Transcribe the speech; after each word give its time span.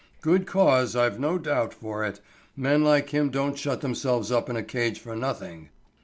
Good 0.21 0.47
cause, 0.47 0.95
I've 0.95 1.19
no 1.19 1.37
doubt, 1.37 1.75
for 1.75 2.03
it. 2.03 2.21
Men 2.57 2.83
like 2.83 3.11
him 3.11 3.29
don't 3.29 3.55
shut 3.55 3.81
themselves 3.81 4.31
up 4.31 4.49
in 4.49 4.55
a 4.55 4.63
cage 4.63 4.99
for 4.99 5.15
nothing." 5.15 5.69